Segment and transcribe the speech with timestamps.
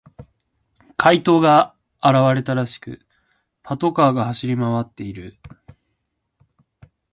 [0.97, 3.05] 怪盗が現れたらしく、
[3.61, 5.37] パトカーが走り回っている。